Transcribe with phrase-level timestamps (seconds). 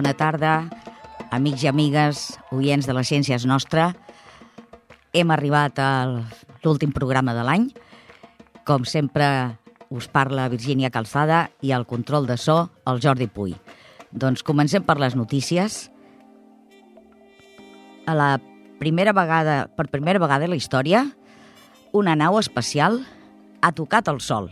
[0.00, 0.52] bona tarda,
[1.28, 2.20] amics i amigues,
[2.56, 3.90] oients de la Ciència és Nostra.
[5.12, 5.90] Hem arribat a
[6.64, 7.66] l'últim programa de l'any.
[8.64, 9.26] Com sempre,
[9.92, 13.52] us parla Virgínia Calçada i al control de so, el Jordi Puy.
[14.08, 15.90] Doncs comencem per les notícies.
[18.08, 18.30] A la
[18.80, 21.04] primera vegada, per primera vegada a la història,
[21.92, 23.02] una nau espacial
[23.60, 24.48] ha tocat el Sol.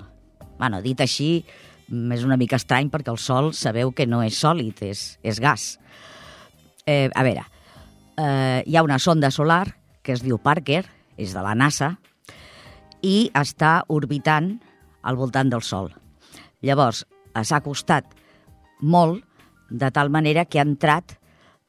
[0.60, 1.46] Bueno, dit així,
[1.88, 5.78] és una mica estrany perquè el Sol sabeu que no és sòlid, és, és gas.
[6.86, 7.44] Eh, a veure,
[8.16, 10.84] eh, hi ha una sonda solar que es diu Parker,
[11.18, 11.96] és de la NASA,
[13.02, 14.56] i està orbitant
[15.02, 15.90] al voltant del Sol.
[16.64, 17.04] Llavors,
[17.38, 18.08] s'ha acostat
[18.80, 19.24] molt,
[19.70, 21.18] de tal manera que ha entrat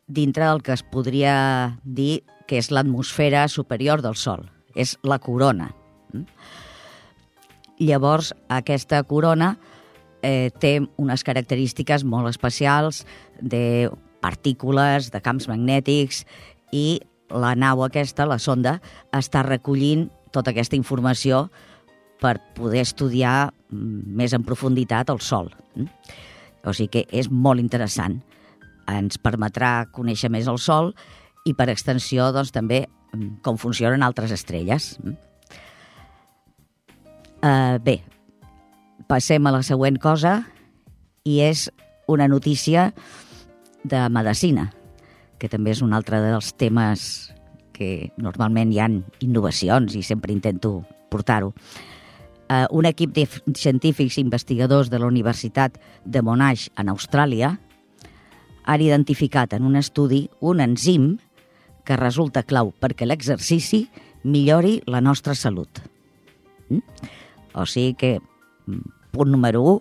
[0.08, 4.48] dintre del que es podria dir que és l'atmosfera superior del Sol.
[4.74, 5.70] És la corona.
[7.80, 9.58] Llavors, aquesta corona
[10.22, 13.06] eh, té unes característiques molt especials
[13.40, 13.90] de
[14.20, 16.26] partícules, de camps magnètics,
[16.76, 18.80] i la nau aquesta, la sonda,
[19.16, 21.48] està recollint tota aquesta informació
[22.20, 25.50] per poder estudiar més en profunditat el Sol.
[26.68, 28.20] O sigui que és molt interessant.
[28.90, 30.92] Ens permetrà conèixer més el Sol
[31.48, 32.84] i, per extensió, doncs, també
[33.46, 34.92] com funcionen altres estrelles.
[37.40, 38.02] Uh, bé,
[39.10, 40.44] passem a la següent cosa
[41.26, 41.68] i és
[42.08, 42.92] una notícia
[43.84, 44.70] de medicina,
[45.42, 47.06] que també és un altre dels temes
[47.74, 51.54] que normalment hi han innovacions i sempre intento portar-ho.
[52.50, 53.26] Uh, un equip de
[53.58, 57.54] científics i investigadors de la Universitat de Monash, en Austràlia,
[58.66, 61.16] han identificat en un estudi un enzim
[61.86, 63.88] que resulta clau perquè l'exercici
[64.24, 65.82] millori la nostra salut.
[66.70, 66.82] Mm?
[67.58, 68.12] O sigui que,
[69.12, 69.80] punt número 1,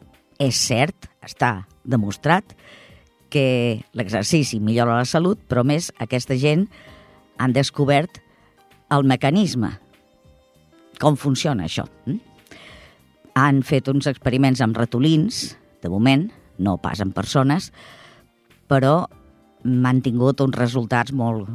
[0.48, 2.54] és cert, està demostrat,
[3.28, 6.64] que l'exercici millora la salut, però més aquesta gent
[7.38, 8.22] han descobert
[8.94, 9.74] el mecanisme,
[10.98, 11.84] com funciona això.
[13.38, 15.52] Han fet uns experiments amb ratolins,
[15.82, 16.26] de moment,
[16.58, 17.70] no pas en persones,
[18.68, 19.06] però
[19.62, 21.46] han tingut uns resultats molt,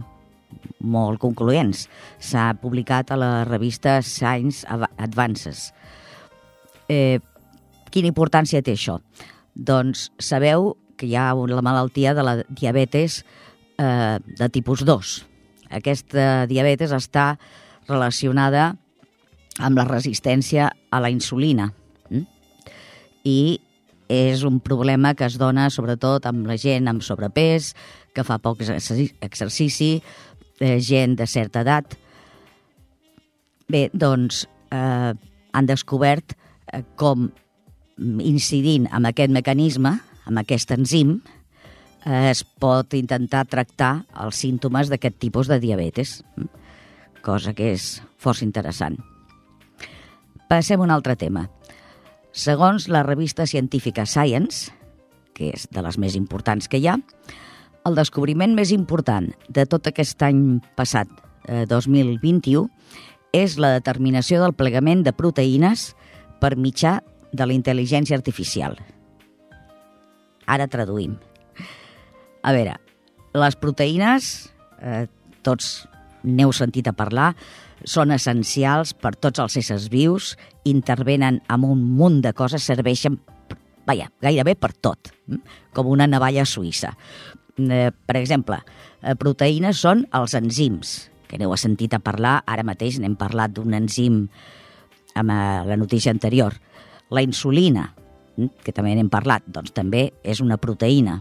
[0.79, 1.87] molt concloents.
[2.19, 5.71] S'ha publicat a la revista Science Advances.
[6.87, 7.19] Eh,
[7.93, 8.97] quina importància té això?
[9.53, 13.21] Doncs sabeu que hi ha la malaltia de la diabetes
[13.77, 15.13] eh, de tipus 2.
[15.73, 17.33] Aquesta diabetes està
[17.89, 18.73] relacionada
[19.61, 21.69] amb la resistència a la insulina.
[22.09, 22.25] Mm?
[23.29, 23.39] I
[24.13, 27.73] és un problema que es dona sobretot amb la gent amb sobrepès,
[28.13, 29.91] que fa poc exercici,
[30.59, 31.95] eh, gent de certa edat.
[33.69, 34.43] Bé, doncs
[34.73, 35.13] eh,
[35.53, 37.31] han descobert eh, com
[37.97, 41.17] incidint amb aquest mecanisme, amb aquest enzim,
[42.05, 46.21] eh, es pot intentar tractar els símptomes d'aquest tipus de diabetes,
[47.21, 48.97] cosa que és força interessant.
[50.49, 51.47] Passem a un altre tema.
[52.33, 54.71] Segons la revista científica Science,
[55.33, 56.97] que és de les més importants que hi ha,
[57.85, 61.09] el descobriment més important de tot aquest any passat,
[61.47, 62.69] eh, 2021,
[63.33, 65.93] és la determinació del plegament de proteïnes
[66.39, 67.01] per mitjà
[67.33, 68.77] de la intel·ligència artificial.
[70.45, 71.17] Ara traduïm.
[72.43, 72.77] A veure,
[73.33, 74.31] les proteïnes,
[74.79, 75.07] eh,
[75.41, 75.87] tots
[76.23, 77.33] n'heu sentit a parlar,
[77.83, 80.33] són essencials per tots els éssers vius,
[80.63, 83.19] intervenen amb un munt de coses, serveixen,
[83.87, 85.11] vaja, gairebé per tot,
[85.75, 86.93] com una navalla suïssa.
[87.59, 88.61] Eh, per exemple,
[89.01, 93.73] eh, proteïnes són els enzims, que n'heu sentit a parlar, ara mateix n'hem parlat d'un
[93.73, 94.27] enzim
[95.15, 96.55] amb eh, la notícia anterior.
[97.11, 97.89] La insulina,
[98.35, 101.19] que també n'hem parlat, doncs també és una proteïna.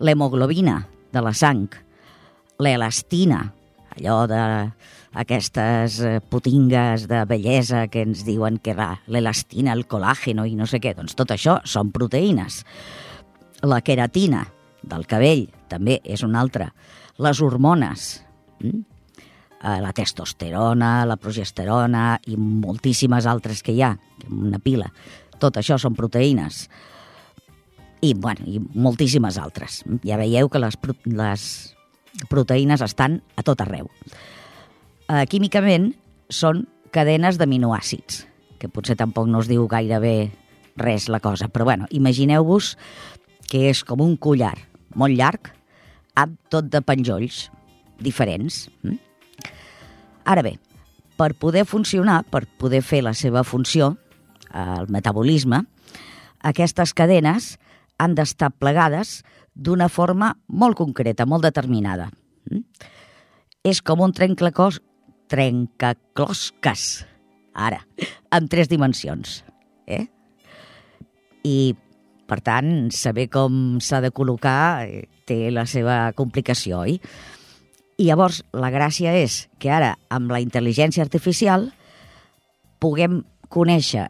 [0.00, 1.68] L'hemoglobina, de la sang.
[2.60, 3.40] L'elastina,
[3.96, 4.42] allò de
[5.20, 5.98] aquestes
[6.30, 8.76] putingues de bellesa que ens diuen que
[9.10, 12.62] l'elastina, el colàgeno i no sé què, doncs tot això són proteïnes.
[13.66, 14.44] La queratina,
[14.82, 16.70] del cabell, també és una altra.
[17.20, 18.22] Les hormones,
[19.60, 19.80] hm?
[19.84, 23.94] la testosterona, la progesterona i moltíssimes altres que hi ha,
[24.30, 24.90] una pila.
[25.40, 26.68] Tot això són proteïnes.
[28.00, 29.82] I, bueno, i moltíssimes altres.
[30.04, 31.46] Ja veieu que les, les
[32.28, 33.90] proteïnes estan a tot arreu.
[35.10, 35.90] Eh, químicament
[36.32, 36.64] són
[36.94, 38.24] cadenes d'aminoàcids,
[38.60, 40.14] que potser tampoc no us diu gaire bé
[40.80, 42.76] res la cosa, però bueno, imagineu-vos
[43.50, 44.56] que és com un collar
[44.94, 45.52] molt llarg,
[46.18, 47.48] amb tot de penjolls
[48.00, 48.66] diferents.
[50.24, 50.56] Ara bé,
[51.16, 53.94] per poder funcionar, per poder fer la seva funció,
[54.50, 55.64] el metabolisme,
[56.40, 57.54] aquestes cadenes
[58.00, 59.20] han d'estar plegades
[59.54, 62.08] d'una forma molt concreta, molt determinada.
[63.64, 64.80] És com un trencaclosques,
[65.30, 66.86] trencaclosques,
[67.54, 67.84] ara,
[68.34, 69.44] en tres dimensions.
[69.86, 70.06] Eh?
[71.46, 71.74] I,
[72.26, 76.98] per tant, saber com s'ha de col·locar eh, té la seva complicació, oi?
[78.00, 81.66] I llavors, la gràcia és que ara, amb la intel·ligència artificial,
[82.80, 83.18] puguem
[83.52, 84.06] conèixer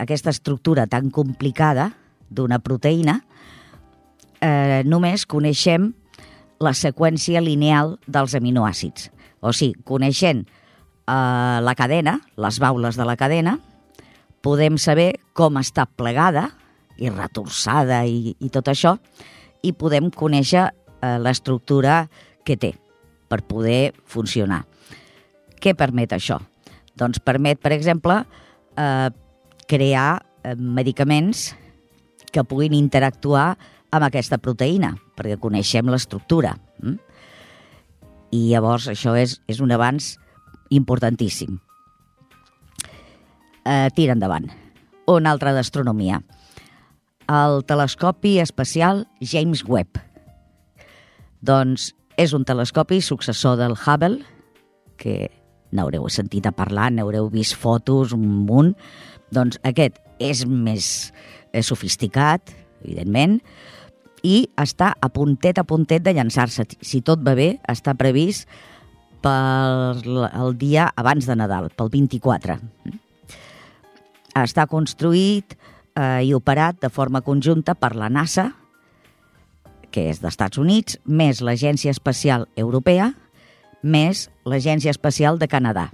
[0.00, 1.90] aquesta estructura tan complicada
[2.32, 3.18] d'una proteïna,
[4.40, 5.90] eh, només coneixem
[6.64, 9.10] la seqüència lineal dels aminoàcids.
[9.44, 13.58] O sigui, coneixent eh, la cadena, les baules de la cadena,
[14.40, 16.48] podem saber com està plegada
[16.96, 18.96] i retorçada i, i tot això,
[19.60, 22.06] i podem conèixer eh, l'estructura
[22.40, 22.78] que té
[23.28, 24.64] per poder funcionar.
[25.58, 26.38] Què permet això?
[26.98, 28.22] Doncs permet, per exemple,
[28.76, 29.10] eh,
[29.68, 31.52] crear eh, medicaments
[32.32, 33.56] que puguin interactuar
[33.90, 36.56] amb aquesta proteïna, perquè coneixem l'estructura.
[36.82, 36.98] Mm?
[38.36, 40.16] I llavors això és, és un avanç
[40.74, 41.58] importantíssim.
[43.64, 44.48] Eh, tira endavant.
[45.08, 46.20] Un altre d'astronomia.
[47.28, 50.00] El telescopi espacial James Webb.
[51.40, 54.24] Doncs és un telescopi successor del Hubble,
[54.98, 55.30] que
[55.70, 58.74] n'haureu sentit a parlar, n'haureu vist fotos, un munt.
[59.30, 61.12] Doncs aquest és més
[61.52, 62.50] eh, sofisticat,
[62.82, 63.38] evidentment,
[64.26, 66.66] i està a puntet a puntet de llançar-se.
[66.82, 68.48] Si tot va bé, està previst
[69.22, 72.58] per el dia abans de Nadal, pel 24.
[74.38, 78.50] Està construït eh, i operat de forma conjunta per la NASA,
[79.90, 83.12] que és d'Estats Units, més l'Agència Espacial Europea,
[83.82, 85.88] més l'Agència Espacial de Canadà.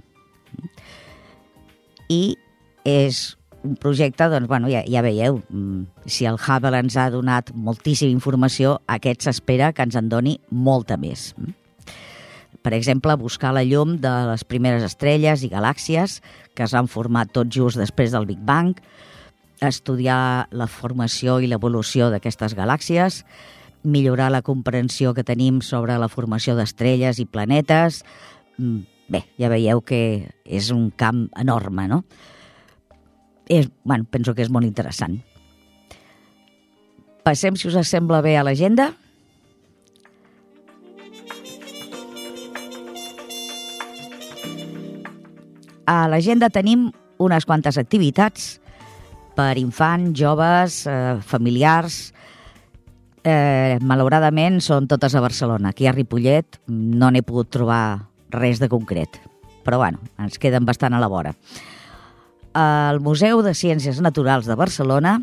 [2.09, 2.37] I
[2.85, 7.51] és un projecte, doncs, bueno, ja, ja veieu, mm, si el Hubble ens ha donat
[7.53, 11.33] moltíssima informació, aquest s'espera que ens en doni molta més.
[12.61, 16.21] Per exemple, buscar la llum de les primeres estrelles i galàxies
[16.57, 18.77] que s'han format tot just després del Big Bang,
[19.61, 23.23] estudiar la formació i l'evolució d'aquestes galàxies,
[23.85, 28.03] millorar la comprensió que tenim sobre la formació d'estrelles i planetes.
[28.57, 30.01] Mm, bé, ja veieu que
[30.45, 32.03] és un camp enorme, no?
[33.47, 35.19] És, bueno, penso que és molt interessant.
[37.25, 38.91] Passem, si us sembla bé, a l'agenda.
[45.85, 46.89] A l'agenda tenim
[47.21, 48.55] unes quantes activitats
[49.35, 52.14] per infants, joves, eh, familiars,
[53.25, 55.73] eh, malauradament són totes a Barcelona.
[55.73, 59.19] Aquí a Ripollet no n'he pogut trobar res de concret,
[59.65, 61.33] però bueno, ens queden bastant a la vora.
[62.55, 65.17] El Museu de Ciències Naturals de Barcelona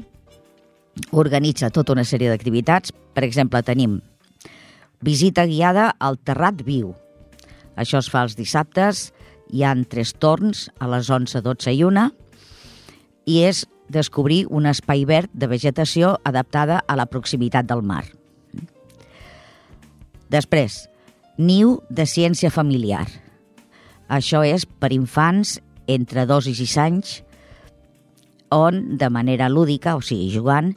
[1.17, 2.93] organitza tota una sèrie d'activitats.
[2.93, 4.01] Per exemple, tenim
[5.01, 6.93] visita guiada al Terrat Viu.
[7.77, 9.13] Això es fa els dissabtes,
[9.49, 12.05] hi han tres torns a les 11, 12 i 1
[13.33, 18.05] i és descobrir un espai verd de vegetació adaptada a la proximitat del mar.
[20.33, 20.87] Després,
[21.37, 23.05] niu de ciència familiar.
[24.09, 25.59] Això és per infants
[25.91, 27.13] entre 2 i 6 anys,
[28.53, 30.73] on, de manera lúdica, o sigui, jugant,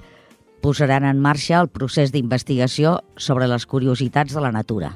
[0.63, 4.95] posaran en marxa el procés d'investigació sobre les curiositats de la natura.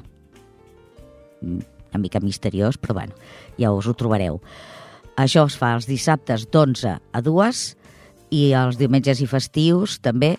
[1.40, 1.60] Mm,
[1.90, 3.14] una mica misteriós, però bueno,
[3.58, 4.40] ja us ho trobareu.
[5.20, 7.60] Això es fa els dissabtes d'11 a 2
[8.30, 10.36] i els diumenges i festius també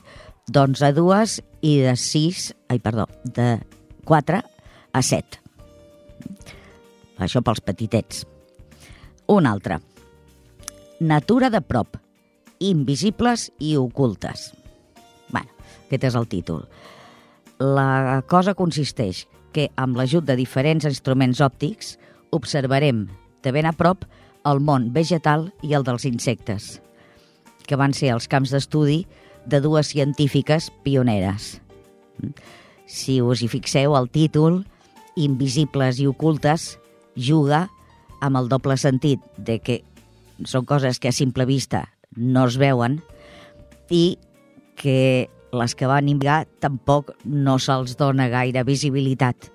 [0.51, 3.59] d'11 a 2 i de 6, ai, perdó, de
[4.07, 4.41] 4
[4.91, 5.39] a 7.
[7.21, 8.25] Això pels petitets.
[9.29, 9.77] Un altre.
[10.99, 11.97] Natura de prop,
[12.59, 14.51] invisibles i ocultes.
[15.29, 15.49] bueno,
[15.85, 16.67] aquest és el títol.
[17.59, 21.97] La cosa consisteix que amb l'ajut de diferents instruments òptics
[22.31, 23.07] observarem
[23.43, 24.05] de ben a prop
[24.45, 26.79] el món vegetal i el dels insectes
[27.71, 29.05] que van ser els camps d'estudi
[29.47, 31.61] de dues científiques pioneres.
[32.85, 34.65] Si us hi fixeu, el títol,
[35.15, 36.75] Invisibles i ocultes,
[37.15, 37.65] juga
[38.23, 39.81] amb el doble sentit de que
[40.47, 41.85] són coses que a simple vista
[42.15, 42.99] no es veuen
[43.91, 44.17] i
[44.79, 49.51] que les que van investigar tampoc no se'ls dona gaire visibilitat.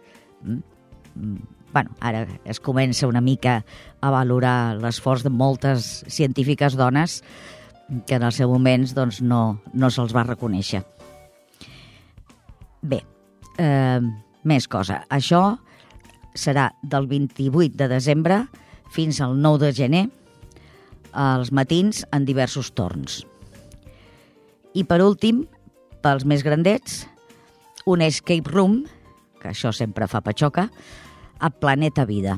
[1.72, 3.64] bueno, ara es comença una mica
[4.00, 7.22] a valorar l'esforç de moltes científiques dones
[8.06, 10.82] que en els seus moments doncs, no, no se'ls va reconèixer.
[12.82, 13.00] Bé,
[13.58, 14.00] eh,
[14.44, 15.02] més cosa.
[15.10, 15.58] Això
[16.36, 18.44] serà del 28 de desembre
[18.92, 20.04] fins al 9 de gener,
[21.12, 23.22] als matins en diversos torns.
[24.76, 25.46] I per últim,
[26.04, 27.06] pels més grandets,
[27.88, 28.82] un escape room,
[29.40, 30.68] que això sempre fa patxoca,
[31.38, 32.36] a Planeta Vida.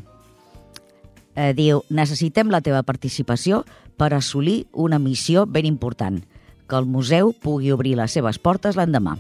[1.35, 3.65] Eh, diu, necessitem la teva participació
[3.99, 6.23] per assolir una missió ben important,
[6.69, 9.17] que el museu pugui obrir les seves portes l'endemà.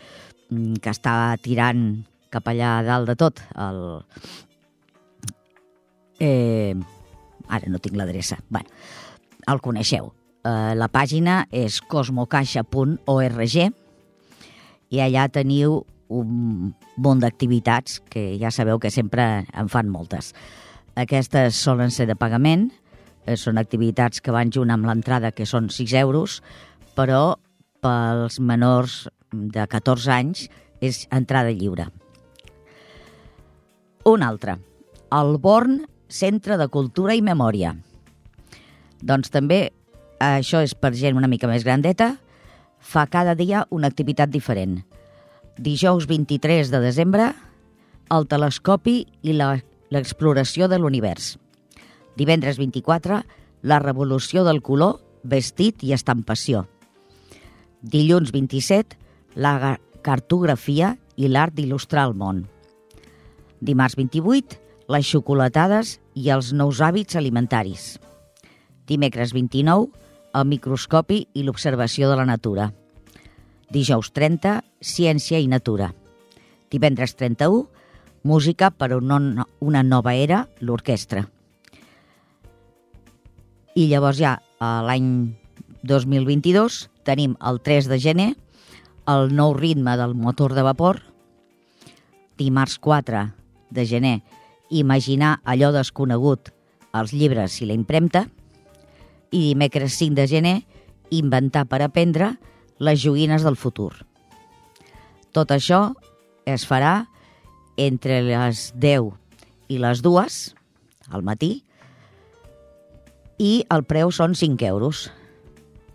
[0.51, 2.03] mm, que està tirant
[2.33, 3.43] cap allà dalt de tot.
[3.55, 4.03] El...
[6.19, 6.75] Eh...
[7.53, 8.41] Ara no tinc l'adreça.
[8.49, 8.69] Bueno,
[9.49, 10.13] el coneixeu.
[10.43, 13.57] Eh, la pàgina és cosmocaixa.org
[14.93, 15.83] i allà teniu
[16.13, 20.33] un munt d'activitats que ja sabeu que sempre en fan moltes.
[20.99, 22.71] Aquestes solen ser de pagament,
[23.25, 26.43] eh, són activitats que van junt amb l'entrada, que són 6 euros,
[26.97, 27.39] però
[27.81, 30.49] pels menors de 14 anys
[30.81, 31.89] és entrada lliure.
[34.05, 34.59] Un altre,
[35.15, 37.75] el Born Centre de Cultura i Memòria.
[39.03, 39.65] Doncs també
[40.23, 42.15] això és per gent una mica més grandeta,
[42.79, 44.83] fa cada dia una activitat diferent
[45.59, 47.33] dijous 23 de desembre,
[48.11, 51.37] el telescopi i l'exploració de l'univers.
[52.17, 53.23] Divendres 24,
[53.63, 56.67] la revolució del color, vestit i estampació.
[57.83, 58.99] Dilluns 27,
[59.37, 62.45] la cartografia i l'art d'il·lustrar el món.
[63.63, 64.59] Dimarts 28,
[64.91, 67.99] les xocolatades i els nous hàbits alimentaris.
[68.89, 69.91] Dimecres 29,
[70.35, 72.71] el microscopi i l'observació de la natura.
[73.73, 75.93] Dijous 30, Ciència i Natura.
[76.73, 77.67] Divendres 31,
[78.23, 81.25] Música per a una nova era, l'orquestra.
[83.75, 85.09] I llavors ja, l'any
[85.83, 88.29] 2022, tenim el 3 de gener,
[89.11, 91.01] el nou ritme del motor de vapor,
[92.39, 93.25] dimarts 4
[93.75, 94.21] de gener,
[94.73, 96.51] imaginar allò desconegut,
[96.97, 98.27] els llibres i la impremta,
[99.33, 100.57] i dimecres 5 de gener,
[101.13, 102.35] inventar per aprendre,
[102.83, 103.93] les joguines del futur.
[105.33, 105.93] Tot això
[106.49, 107.07] es farà
[107.81, 109.13] entre les 10
[109.73, 110.41] i les 2
[111.13, 111.53] al matí
[113.41, 115.07] i el preu són 5 euros.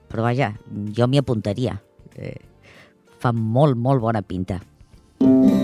[0.07, 0.53] Però vaja,
[0.95, 1.77] jo m'hi apuntaria.
[2.15, 2.39] Eh,
[3.19, 4.61] fa molt, molt bona pinta.
[5.19, 5.56] Metges,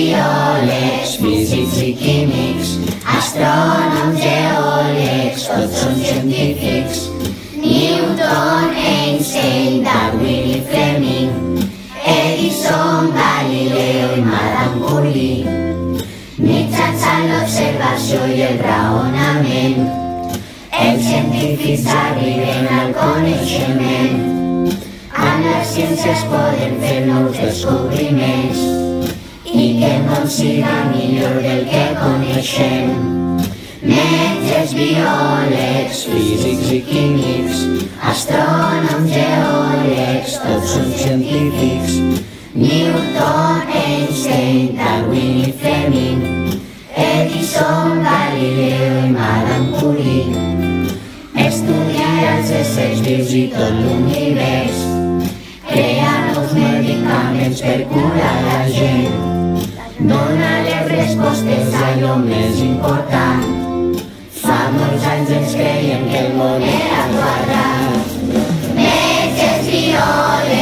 [0.00, 2.70] biòlegs, físics i químics,
[3.18, 7.02] astrònoms, geòlegs, tots són científics.
[7.60, 11.60] Newton, Einstein, Darwin i Fleming,
[12.14, 15.58] Edison, Galileo i Madame Curie.
[16.40, 19.82] Mitjançant l'observació i el raonament,
[20.80, 24.22] els científics arriben al coneixement
[25.12, 28.89] amb la ciència es poden fer nous descobriments
[29.60, 32.92] i que món siga millor del que coneixem.
[33.82, 37.64] Metges, biòlegs, físics i químics,
[38.12, 41.98] astrònoms, geòlegs, tots són científics.
[42.54, 46.24] Newton, Einstein, Darwin i Fleming,
[47.08, 50.48] Edison, Galileo i Madame Curie.
[51.48, 54.84] Estudiar els éssers vius i tot l'univers
[55.70, 59.09] crear nous medicaments per curar la gent,
[60.10, 63.44] donar les respostes a allò més important.
[64.40, 68.16] Fa molts anys ens creiem que el món era quadrat.
[68.78, 70.59] Metges, biòlegs,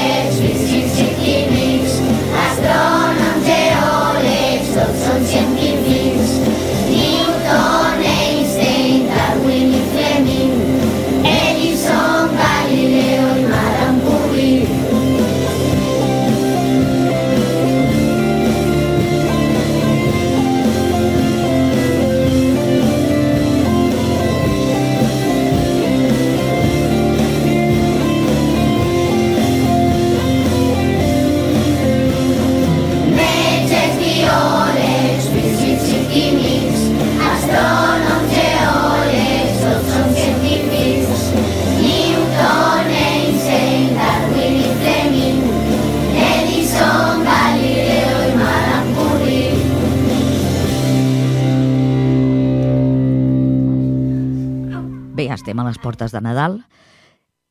[55.69, 56.63] les portes de Nadal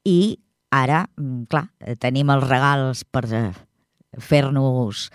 [0.08, 0.40] i
[0.74, 1.68] ara, mm, clar,
[2.02, 3.54] tenim els regals per eh,
[4.18, 5.10] fer-nos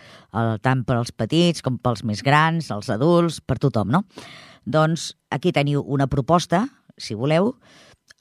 [0.63, 4.05] tant per als petits com pels més grans, els adults, per tothom, no?
[4.65, 7.57] Doncs aquí teniu una proposta, si voleu,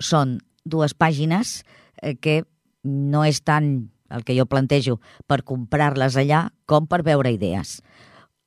[0.01, 1.63] són dues pàgines
[2.01, 2.43] eh, que
[2.83, 7.81] no és tant el que jo plantejo per comprar-les allà com per veure idees.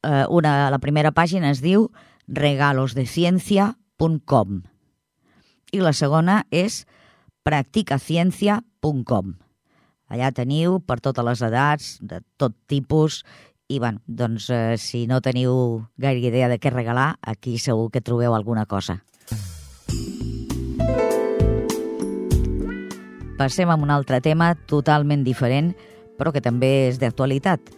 [0.04, 1.90] Eh, una, la primera pàgina es diu
[2.28, 4.62] regalosdeciencia.com
[5.74, 6.84] i la segona és
[7.44, 9.34] practicaciencia.com.
[10.14, 13.24] Allà teniu per totes les edats, de tot tipus,
[13.68, 18.04] i bueno, doncs, eh, si no teniu gaire idea de què regalar, aquí segur que
[18.04, 19.00] trobeu alguna cosa.
[23.34, 25.72] Passem a un altre tema totalment diferent,
[26.14, 27.72] però que també és d'actualitat.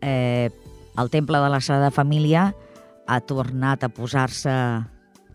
[0.00, 0.48] Eh,
[0.96, 2.54] el Temple de la Sagrada Família
[3.06, 4.54] ha tornat a posar-se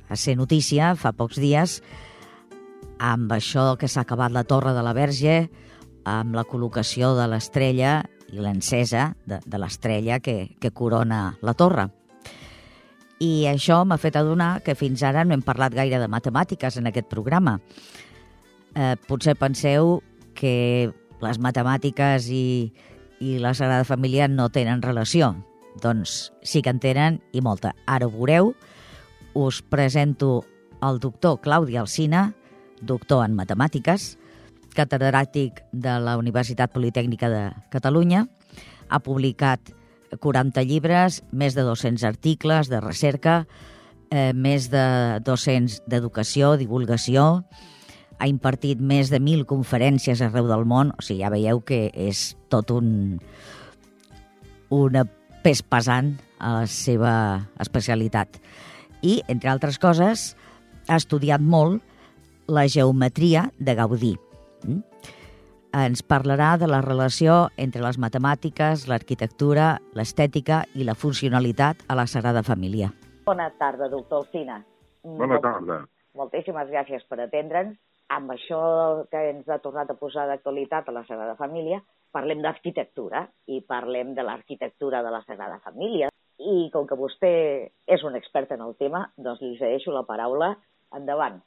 [0.09, 1.79] a ser notícia fa pocs dies
[3.00, 5.50] amb això que s'ha acabat la Torre de la Verge,
[6.05, 7.98] amb la col·locació de l'estrella
[8.31, 11.89] i l'encesa de, de l'estrella que, que corona la torre.
[13.24, 16.89] I això m'ha fet adonar que fins ara no hem parlat gaire de matemàtiques en
[16.89, 17.59] aquest programa.
[18.75, 20.01] Eh, potser penseu
[20.35, 20.91] que
[21.24, 22.74] les matemàtiques i,
[23.24, 25.31] i la Sagrada Família no tenen relació.
[25.81, 27.74] Doncs sí que en tenen i molta.
[27.87, 28.53] Ara ho veureu.
[29.35, 30.45] Us presento
[30.81, 32.33] el doctor Claudi Alcina,
[32.81, 34.15] doctor en matemàtiques,
[34.75, 37.41] catedràtic de la Universitat Politècnica de
[37.74, 38.25] Catalunya.
[38.87, 39.74] Ha publicat
[40.24, 43.45] 40 llibres, més de 200 articles de recerca,
[44.09, 47.43] eh, més de 200 d'educació, divulgació,
[48.17, 52.37] ha impartit més de 1.000 conferències arreu del món, o sigui, ja veieu que és
[52.48, 53.19] tot un
[54.71, 55.03] una
[55.43, 57.11] pes pesant a la seva
[57.61, 58.39] especialitat.
[59.05, 60.33] I, entre altres coses,
[60.89, 61.83] ha estudiat molt
[62.50, 64.15] la geometria de Gaudí.
[64.65, 64.81] Mm?
[65.75, 72.07] Ens parlarà de la relació entre les matemàtiques, l'arquitectura, l'estètica i la funcionalitat a la
[72.07, 72.94] Sagrada Família.
[73.27, 74.61] Bona tarda, doctor Alcina.
[75.03, 75.81] Bona tarda.
[76.15, 77.75] Moltíssimes gràcies per atendre'ns.
[78.15, 78.61] Amb això
[79.11, 81.81] que ens ha tornat a posar d'actualitat a la Sagrada Família,
[82.13, 86.11] parlem d'arquitectura i parlem de l'arquitectura de la Sagrada Família.
[86.39, 87.33] I com que vostè
[87.87, 90.55] és un expert en el tema, doncs li cedeixo la paraula.
[90.95, 91.41] Endavant.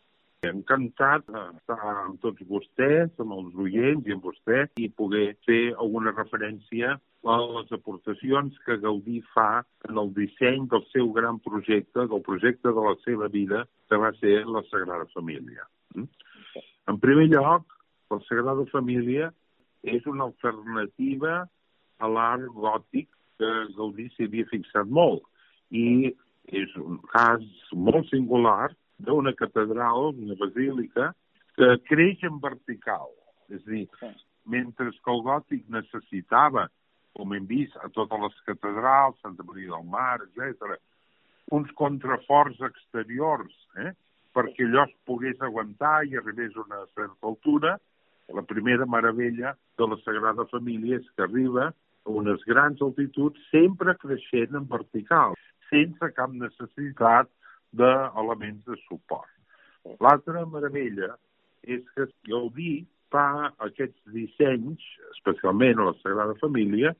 [0.46, 6.12] Encantat d'estar amb tots vostès, amb els oients i amb vostè, i poder fer alguna
[6.14, 6.94] referència
[7.27, 12.70] a les aportacions que Gaudí fa en el disseny del seu gran projecte, del projecte
[12.70, 15.66] de la seva vida, que va ser la Sagrada Família.
[15.96, 16.07] Mm?
[16.88, 17.66] En primer lloc,
[18.14, 19.33] la Sagrada Família
[19.83, 21.40] és una alternativa
[21.98, 25.24] a l'art gòtic que Gaudí s'hi fixat molt
[25.70, 26.12] i
[26.48, 31.12] és un cas molt singular d'una catedral, una basílica,
[31.59, 33.11] que creix en vertical.
[33.53, 33.87] És a dir,
[34.46, 36.68] mentre que el gòtic necessitava,
[37.16, 40.79] com hem vist a totes les catedrals, Santa Maria del Mar, etc.,
[41.51, 43.92] uns contraforts exteriors, eh?
[44.37, 47.79] perquè allò es pogués aguantar i arribés a una certa altura,
[48.35, 51.70] la primera meravella de la Sagrada Família és que arriba
[52.09, 55.37] a unes grans altituds sempre creixent en vertical,
[55.68, 57.29] sense cap necessitat
[57.77, 59.31] d'elements de suport.
[60.01, 61.14] L'altra meravella
[61.62, 66.94] és que Gaudí fa aquests dissenys, especialment a la Sagrada Família,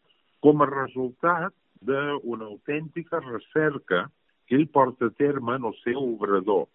[0.45, 1.55] com a resultat
[1.89, 4.07] d'una autèntica recerca
[4.49, 6.67] que ell porta a terme en el seu obrador.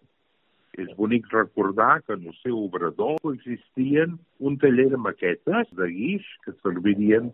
[0.74, 6.26] És bonic recordar que en el seu obrador existien un taller de maquetes de guix
[6.46, 7.30] que servirien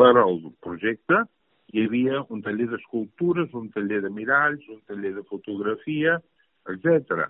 [0.00, 1.22] per al projecte
[1.72, 6.18] hi havia un taller d'escultures, un taller de miralls, un taller de fotografia,
[6.68, 7.28] etc.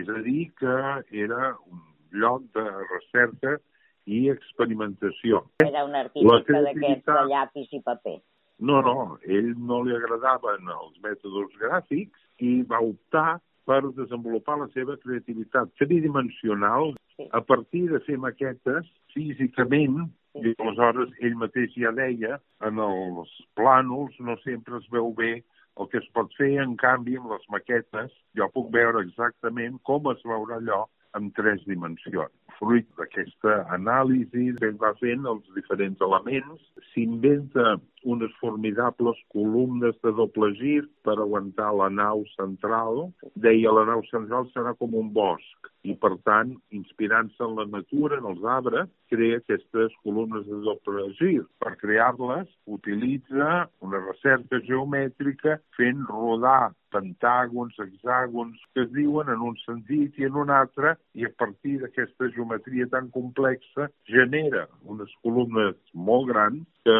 [0.00, 0.76] És a dir, que
[1.24, 1.82] era un
[2.14, 3.58] lloc de recerca
[4.06, 5.44] i experimentació.
[5.64, 8.18] Era un artista d'aquests de llapis i paper.
[8.64, 14.68] No, no, ell no li agradaven els mètodes gràfics i va optar per desenvolupar la
[14.74, 17.26] seva creativitat tridimensional sí.
[17.32, 20.04] a partir de fer maquetes físicament
[20.42, 25.34] i aleshores ell mateix ja deia, en els plànols no sempre es veu bé
[25.82, 30.10] el que es pot fer, en canvi, amb les maquetes jo puc veure exactament com
[30.12, 30.84] es veurà allò
[31.18, 32.32] en tres dimensions.
[32.58, 37.74] Fruit d'aquesta anàlisi que va fent els diferents elements, s'inventa
[38.14, 43.08] unes formidables columnes de doble gir per aguantar la nau central.
[43.34, 48.20] Deia, la nau central serà com un bosc i, per tant, inspirant-se en la natura,
[48.20, 51.42] en els arbres, crea aquestes columnes de doble gir.
[51.60, 52.48] Per crear-les,
[52.78, 60.28] utilitza una recerca geomètrica fent rodar pentàgons, hexàgons, que es diuen en un sentit i
[60.28, 66.64] en un altre, i a partir d'aquesta geometria tan complexa genera unes columnes molt grans
[66.84, 66.98] que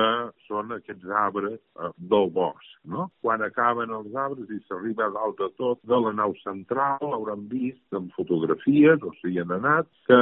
[0.48, 2.70] són aquests arbres eh, del bosc.
[2.84, 3.06] No?
[3.24, 7.46] Quan acaben els arbres i s'arriba a dalt de tot de la nau central, hauran
[7.48, 10.18] vist en fotografies, o si han anat, que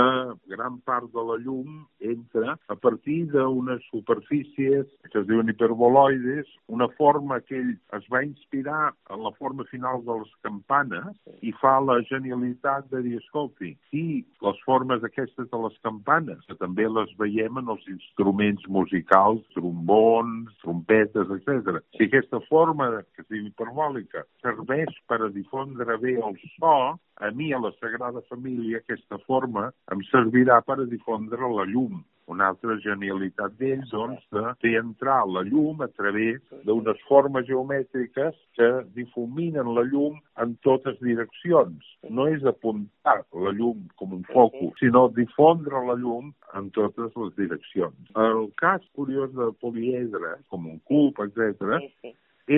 [0.53, 6.88] gran part de la llum entra a partir d'unes superfícies que es diuen hiperboloides, una
[6.98, 11.75] forma que ell es va inspirar en la forma final de les campanes i fa
[11.83, 17.11] la genialitat de dir, escolti, si les formes aquestes de les campanes, que també les
[17.18, 21.81] veiem en els instruments musicals, trombons, trompetes, etc.
[21.97, 26.77] Si aquesta forma, que diu hiperbòlica, serveix per a difondre bé el so,
[27.23, 32.03] a mi, a la Sagrada Família, aquesta forma em servirà per a difondre la llum.
[32.33, 38.38] Una altra genialitat d'ells, doncs, de fer entrar la llum a través d'unes formes geomètriques
[38.59, 41.90] que difuminen la llum en totes direccions.
[42.09, 47.37] No és apuntar la llum com un focus, sinó difondre la llum en totes les
[47.42, 48.16] direccions.
[48.27, 51.87] El cas curiós de poliedre, com un cub, etc.,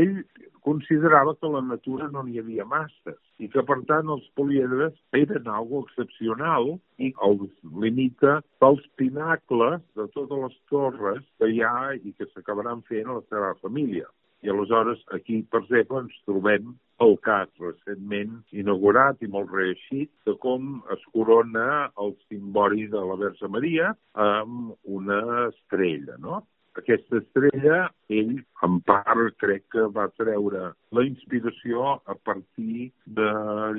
[0.00, 0.16] ell
[0.64, 4.96] considerava que a la natura no n'hi havia masses i que, per tant, els poliedres
[5.18, 7.50] eren algo excepcional i els
[7.84, 13.18] limita pels pinacles de totes les torres que hi ha i que s'acabaran fent a
[13.18, 14.08] la seva família.
[14.44, 16.72] I aleshores aquí, per exemple, ens trobem
[17.04, 21.68] el cas recentment inaugurat i molt reeixit de com es corona
[22.04, 23.94] el cimbori de la Verge Maria
[24.26, 26.42] amb una estrella, no?
[26.80, 28.34] Aquesta estrella, ell,
[28.66, 33.28] en part, crec que va treure la inspiració a partir de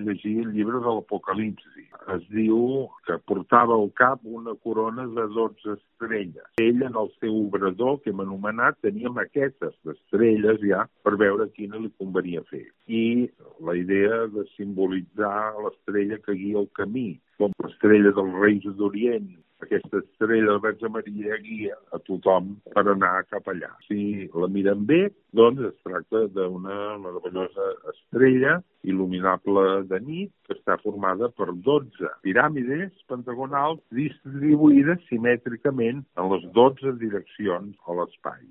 [0.02, 1.86] llegir el llibre de l'Apocalipsi.
[2.16, 6.50] Es diu que portava al cap una corona de 12 estrelles.
[6.62, 11.82] Ell, en el seu obrador, que hem anomenat, tenia maquetes d'estrelles ja per veure quina
[11.82, 12.66] li convenia fer.
[12.88, 13.32] I
[13.66, 19.34] la idea de simbolitzar l'estrella que guia el camí, com l'estrella dels Reis d'Orient,
[19.66, 20.58] aquesta estrella
[20.94, 23.72] Maria guia a tothom per anar cap allà.
[23.88, 25.02] Si la mirem bé,
[25.36, 32.94] doncs es tracta d'una meravellosa estrella il·luminable de nit que està formada per 12 piràmides
[33.12, 38.46] pentagonals distribuïdes simètricament en les 12 direccions a l'espai.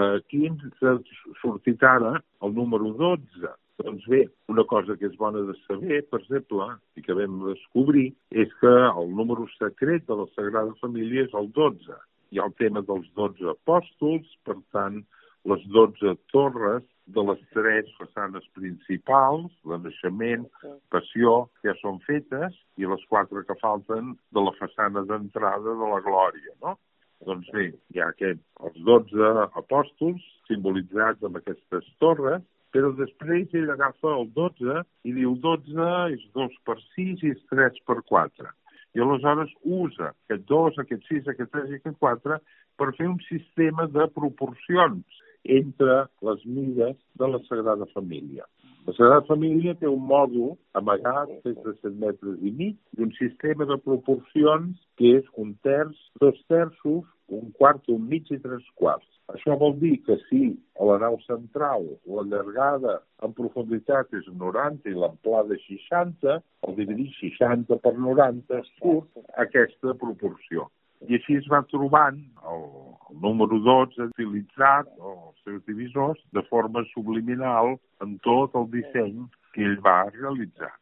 [0.00, 0.96] Aquí ens ha
[1.42, 6.20] sortit ara el número 12, doncs bé, una cosa que és bona de saber, per
[6.22, 11.34] exemple, i que vam descobrir, és que el número secret de la Sagrada Família és
[11.34, 11.98] el 12.
[12.30, 15.02] Hi ha el tema dels 12 apòstols, per tant,
[15.50, 20.46] les 12 torres de les tres façanes principals, la naixement,
[20.94, 21.34] passió,
[21.66, 26.56] ja són fetes, i les quatre que falten de la façana d'entrada de la glòria,
[26.64, 26.78] no?
[27.24, 32.42] Doncs bé, hi ha aquest, els 12 apòstols simbolitzats amb aquestes torres,
[32.74, 37.42] però després ell agafa el 12 i diu 12 és 2 per 6 i és
[37.52, 38.50] 3 per 4.
[38.94, 42.40] I aleshores usa aquest 2, aquest 6, aquest 3 i aquest 4
[42.78, 48.46] per fer un sistema de proporcions entre les mides de la Sagrada Família.
[48.86, 53.14] La Sagrada Família té un mòdul amagat, des de 7 metres i mig, i un
[53.20, 58.66] sistema de proporcions que és un terç, dos terços, un quart, un mig i tres
[58.74, 59.13] quarts.
[59.32, 60.42] Això vol dir que si
[60.76, 66.36] a la nau central la llargada en profunditat és 90 i l'amplada 60,
[66.68, 70.68] el dividir 60 per 90 surt aquesta proporció.
[71.08, 72.20] I així es va trobant
[72.52, 72.62] el,
[73.10, 79.24] el número 12 utilitzat, els seus divisors, de forma subliminal en tot el disseny
[79.56, 80.72] que ell va realitzar.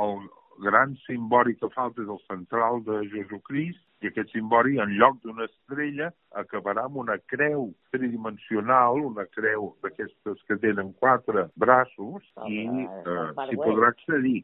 [0.00, 0.20] El
[0.64, 5.46] gran simbòric que falta és el central de Jesucrist, i aquest cimbori, en lloc d'una
[5.48, 6.10] estrella,
[6.42, 13.58] acabarà amb una creu tridimensional, una creu d'aquestes que tenen quatre braços, i eh, s'hi
[13.60, 14.40] podrà accedir.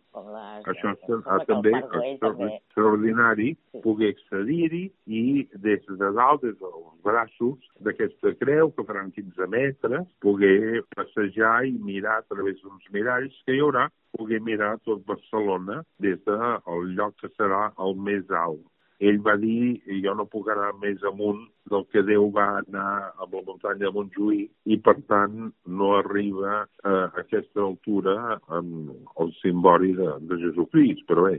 [0.68, 3.50] Això és també extraordinari,
[3.82, 5.24] poder accedir-hi i
[5.66, 11.76] des de dalt, des dels braços d'aquesta creu, que faran 15 metres, poder passejar i
[11.90, 17.16] mirar a través d'uns miralls que hi haurà, poder mirar tot Barcelona des del lloc
[17.20, 18.66] que serà el més alt
[18.98, 23.34] ell va dir jo no puc anar més amunt del que Déu va anar amb
[23.36, 29.92] la muntanya de Montjuïc i per tant no arriba a aquesta altura amb el simbori
[29.98, 31.04] de, de Jesucrist.
[31.08, 31.36] Però bé,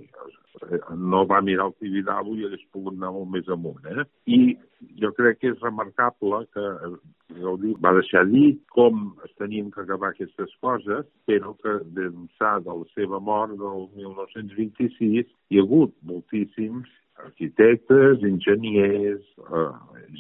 [0.70, 3.82] eh, no va mirar el Tibidabo i hagués pogut anar molt més amunt.
[3.92, 4.06] Eh?
[4.38, 4.40] I
[5.02, 6.94] jo crec que és remarcable que eh,
[7.42, 12.78] Gaudí va deixar dir com es tenien que acabar aquestes coses, però que d'ençà de
[12.80, 16.90] la seva mort del 1926 hi ha hagut moltíssims
[17.26, 19.72] arquitectes, enginyers, eh,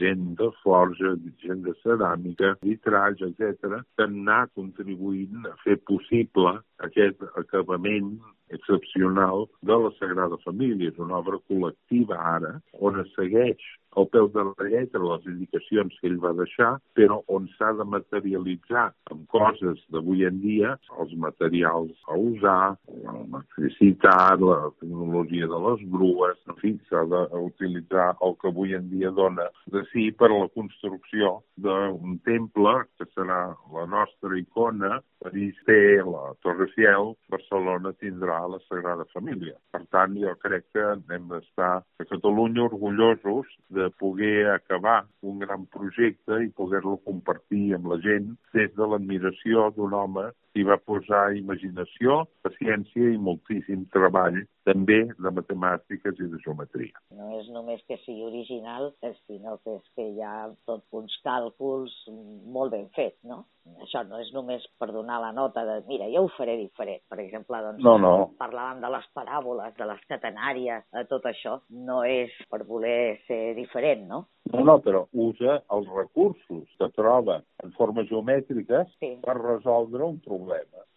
[0.01, 6.57] gent de forja, gent de ceràmica, vitralls, etc., que han anat contribuint a fer possible
[6.89, 8.13] aquest acabament
[8.49, 10.89] excepcional de la Sagrada Família.
[10.91, 15.95] És una obra col·lectiva ara, on es segueix al peu de la lletra les indicacions
[15.99, 21.13] que ell va deixar, però on s'ha de materialitzar amb coses d'avui en dia, els
[21.25, 28.52] materials a usar, l'electricitat, la tecnologia de les grues, en fi, s'ha d'utilitzar el que
[28.52, 33.41] avui en dia dona de si per a la construcció d'un temple que serà
[33.73, 39.58] la nostra icona, París té la Torre Ciel, Barcelona tindrà la Sagrada Família.
[39.73, 45.65] Per tant, jo crec que hem d'estar a Catalunya orgullosos de poder acabar un gran
[45.75, 50.25] projecte i poder-lo compartir amb la gent des de l'admiració d'un home
[50.57, 56.97] hi va posar imaginació, paciència i moltíssim treball, també de matemàtiques i de geometria.
[57.17, 58.91] No és només que sigui original,
[59.27, 63.45] sinó que és que hi ha tot uns càlculs molt ben fets, no?
[63.83, 67.03] Això no és només per donar la nota de, mira, jo ho faré diferent.
[67.12, 68.13] Per exemple, doncs, no, no.
[68.41, 71.59] parlàvem de les paràboles, de les catenàries, tot això.
[71.89, 74.23] No és per voler ser diferent, no?
[74.49, 79.12] No, no, però usa els recursos que troba en formes geomètriques sí.
[79.21, 80.48] per resoldre un problema.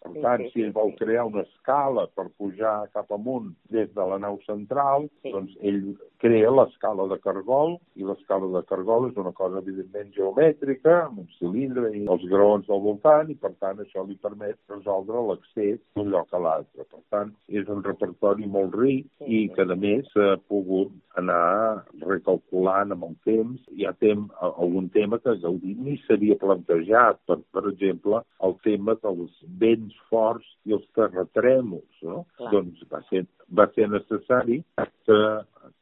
[0.03, 3.91] Per sí, tant, sí, si ell vol crear una escala per pujar cap amunt des
[3.95, 5.31] de la nau central, sí.
[5.31, 10.97] doncs ell crea l'escala de cargol, i l'escala de cargol és una cosa, evidentment, geomètrica,
[11.05, 15.23] amb un cilindre i els graons al voltant, i per tant això li permet resoldre
[15.29, 16.87] l'accés d'un lloc a l'altre.
[16.91, 21.83] Per tant, és un repertori molt ric sí, i que, a més, s'ha pogut anar
[22.03, 23.63] recalculant amb el temps.
[23.75, 28.95] Hi ha tem, algun tema que Gaudí ni s'havia plantejat, per, per exemple, el tema
[29.03, 32.23] dels vents vents forts i els terratrèmols, no?
[32.37, 32.51] Clar.
[32.53, 33.25] Doncs va ser,
[33.59, 34.61] va ser necessari
[35.07, 35.19] que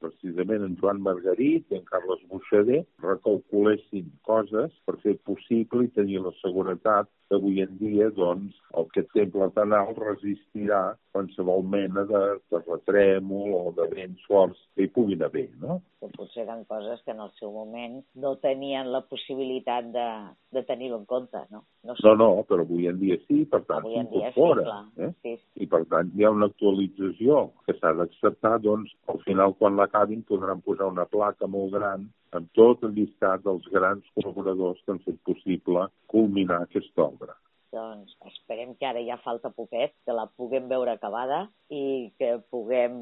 [0.03, 6.21] precisament en Joan Margarit i en Carles Buixader recalculessin coses per fer possible i tenir
[6.25, 10.81] la seguretat que avui en dia doncs, aquest temple tan alt resistirà
[11.15, 12.19] qualsevol mena de
[12.51, 15.47] terratrèmol o de vents forts que hi puguin haver.
[15.61, 15.79] No?
[16.01, 20.07] Que potser eren coses que en el seu moment no tenien la possibilitat de,
[20.55, 21.39] de tenir-ho en compte.
[21.51, 21.63] No?
[21.87, 22.03] No, sé.
[22.03, 24.81] no, no, però avui en dia sí, per tant s'incorpora.
[24.97, 25.11] Sí, eh?
[25.23, 25.63] sí, sí.
[25.63, 30.23] I per tant hi ha una actualització que s'ha d'acceptar, doncs al final quan l'acabin
[30.27, 35.05] podran posar una placa molt gran amb tot el llistat dels grans col·laboradors que han
[35.05, 37.35] fet possible culminar aquesta obra.
[37.71, 42.97] Doncs esperem que ara ja falta poquet, que la puguem veure acabada i que puguem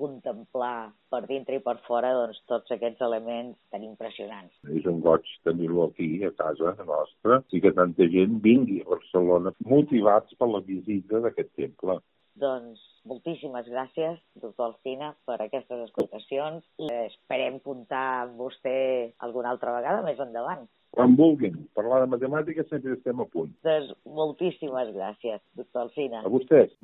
[0.00, 4.56] contemplar per dintre i per fora doncs, tots aquests elements tan impressionants.
[4.78, 9.52] És un goig tenir-lo aquí, a casa nostra, i que tanta gent vingui a Barcelona
[9.76, 12.00] motivats per la visita d'aquest temple.
[12.40, 19.76] Doncs moltíssimes gràcies, doctor Alcina, per aquestes explicacions i esperem comptar amb vostè alguna altra
[19.76, 20.66] vegada més endavant.
[20.94, 21.56] Quan vulguin.
[21.74, 23.50] Parlar de matemàtiques sempre estem a punt.
[23.66, 26.22] Doncs moltíssimes gràcies, doctor Alcina.
[26.22, 26.74] A vostès.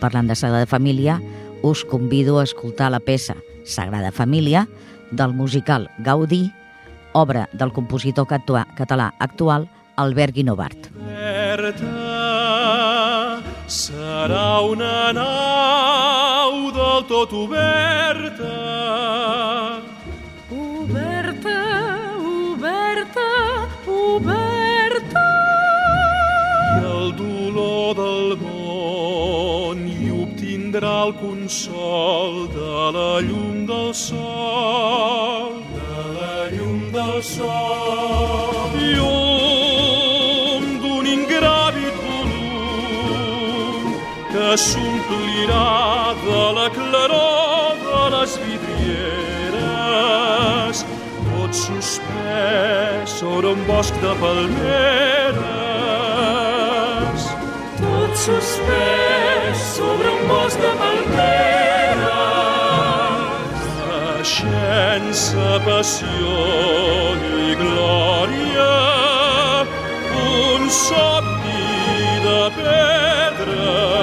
[0.00, 1.18] Parlant de Sagrada Família,
[1.62, 4.66] us convido a escoltar la peça Sagrada Família
[5.12, 6.48] del musical Gaudí,
[7.12, 10.99] obra del compositor català actual Albert Guinovart.
[14.20, 18.56] Serà una nau del tot oberta.
[20.52, 21.60] Oberta,
[22.32, 23.28] oberta,
[23.86, 25.24] oberta.
[26.74, 35.56] I el dolor del món hi obtindrà el consol de la llum del sol.
[35.80, 38.80] De la llum del sol.
[38.84, 39.29] Llum
[44.50, 49.56] que s'omplirà de la claror de les vidrieres,
[51.28, 55.40] tot suspès sobre un bosc de palmeres.
[57.78, 62.08] Tot suspès sobre un bosc de palmeres.
[63.86, 66.34] Naixença, passió
[67.46, 68.72] i glòria,
[70.26, 70.62] un
[72.64, 74.00] pedra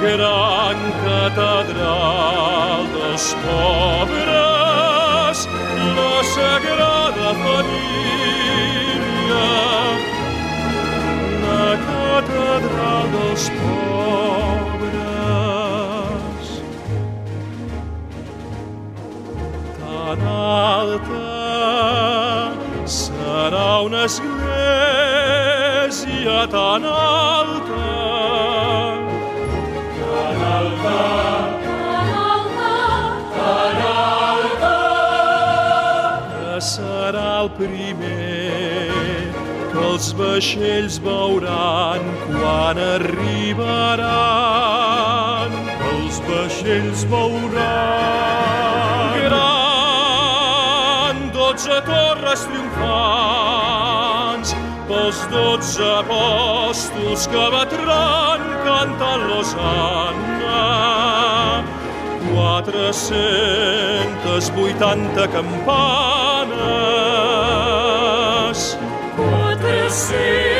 [0.00, 5.38] gran catedral dels pobres,
[5.96, 9.50] la Sagrada Família,
[11.44, 15.02] la catedral dels pobres.
[19.80, 21.26] Tan alta
[22.98, 24.04] serà una
[26.24, 27.86] tan alta,
[33.36, 34.78] tan alta,
[36.32, 38.38] que serà el primer
[39.72, 44.08] que els vaixells veuran quan arribaran.
[45.92, 47.66] Els vaixells veuran.
[49.28, 54.07] Gran dotze torres triomfants
[54.88, 60.64] pels dotze apòstols que batran cantant l'Hosanna.
[62.32, 66.48] 480 campanes.
[69.16, 70.57] 480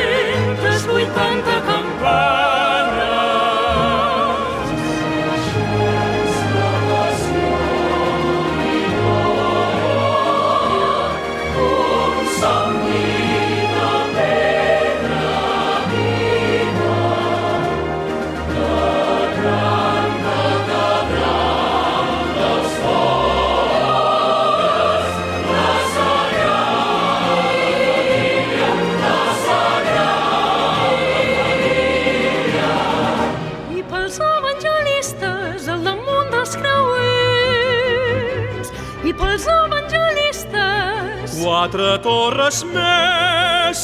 [41.59, 43.79] Quatre torres més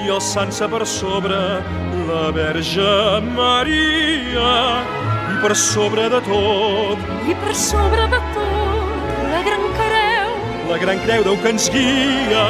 [0.00, 1.40] i el Sansa per sobre
[2.08, 2.86] la Verge
[3.36, 4.54] Maria
[5.34, 10.34] i per sobre de tot i per sobre de tot la gran creu.
[10.72, 12.48] la gran creu Déu que ens guia.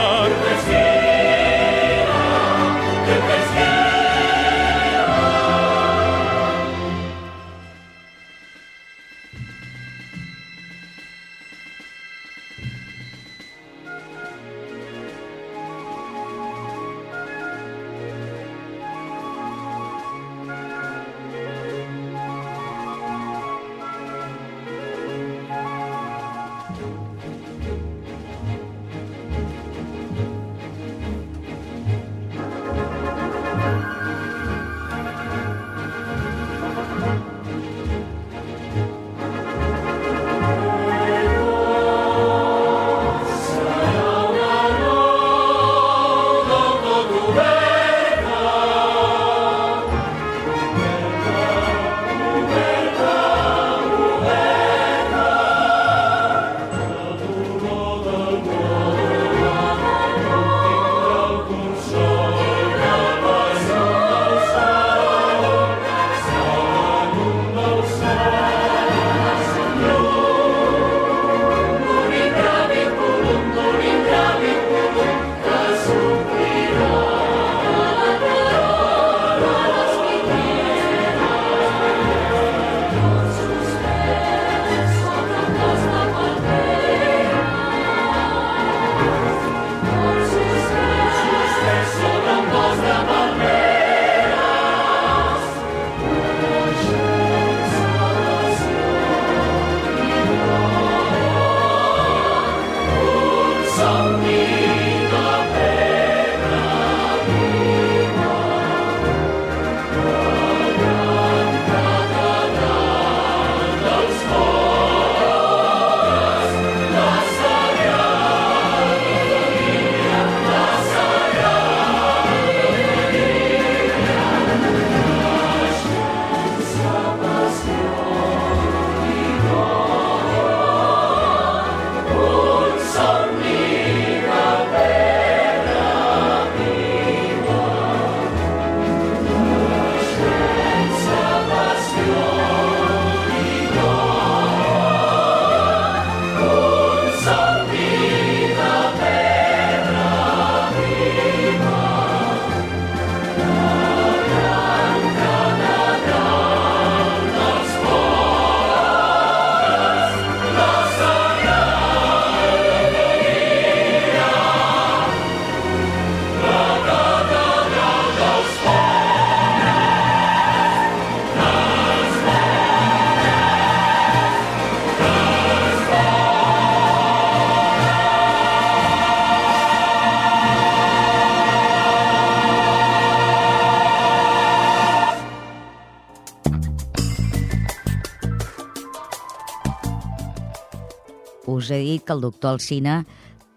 [191.73, 193.03] He dit que el doctor Alsina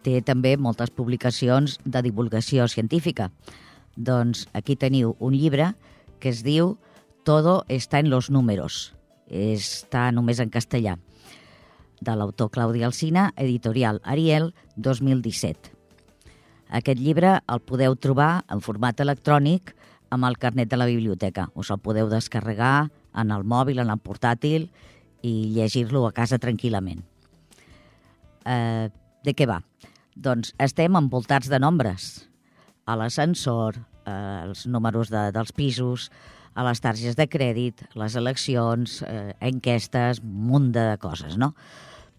[0.05, 3.31] té també moltes publicacions de divulgació científica.
[3.95, 5.73] Doncs aquí teniu un llibre
[6.19, 6.77] que es diu
[7.25, 8.93] Todo está en los números.
[9.25, 10.99] Està només en castellà.
[12.05, 15.73] De l'autor Claudi Alsina, editorial Ariel, 2017.
[16.69, 19.73] Aquest llibre el podeu trobar en format electrònic
[20.13, 21.49] amb el carnet de la biblioteca.
[21.57, 24.69] Us el podeu descarregar en el mòbil, en el portàtil
[25.25, 27.01] i llegir-lo a casa tranquil·lament.
[28.45, 28.89] Eh,
[29.25, 29.59] de què va?
[30.15, 32.29] Doncs estem envoltats de nombres.
[32.85, 34.13] A l'ascensor, eh,
[34.45, 36.11] els números de, dels pisos,
[36.55, 41.53] a les targes de crèdit, les eleccions, eh, enquestes, un munt de coses, no?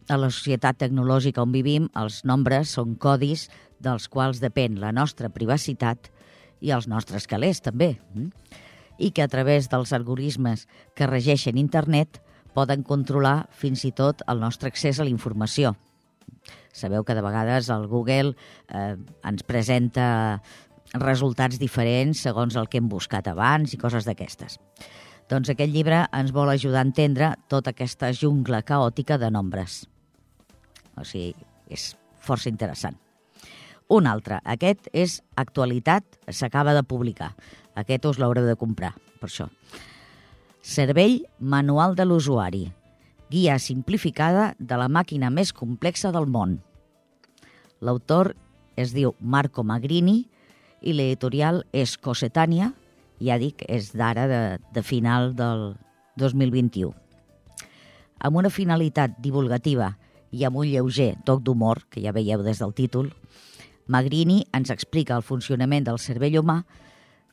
[0.08, 3.48] A la societat tecnològica on vivim, els nombres són codis
[3.82, 6.10] dels quals depèn la nostra privacitat
[6.60, 7.96] i els nostres calés, també.
[8.14, 8.28] Mm?
[8.98, 12.20] I que a través dels algoritmes que regeixen internet
[12.54, 15.74] poden controlar fins i tot el nostre accés a la informació.
[16.76, 18.34] Sabeu que de vegades el Google
[18.68, 20.42] eh, ens presenta
[20.94, 24.58] resultats diferents segons el que hem buscat abans i coses d'aquestes.
[25.26, 29.84] Doncs aquest llibre ens vol ajudar a entendre tota aquesta jungla caòtica de nombres.
[30.96, 31.34] O sigui,
[31.66, 32.96] és força interessant.
[33.90, 37.34] Un altre, aquest és Actualitat, s'acaba de publicar.
[37.78, 39.46] Aquest us l'haureu de comprar, per això.
[40.62, 42.64] Cervell manual de l'usuari.
[43.30, 46.60] Guia simplificada de la màquina més complexa del món.
[47.82, 48.36] L'autor
[48.78, 50.20] es diu Marco Magrini
[50.80, 52.70] i l'editorial és Cosetània,
[53.18, 54.40] ja dic, és d'ara, de,
[54.72, 55.72] de final del
[56.22, 56.92] 2021.
[58.22, 59.96] Amb una finalitat divulgativa
[60.30, 63.10] i amb un lleuger toc d'humor, que ja veieu des del títol,
[63.86, 66.60] Magrini ens explica el funcionament del cervell humà